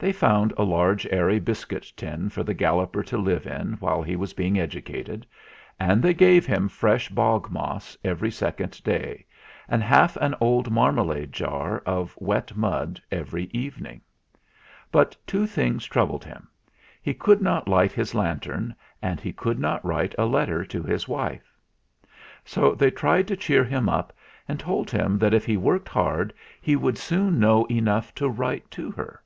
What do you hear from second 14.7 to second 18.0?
But two things troubled him: he could not light 228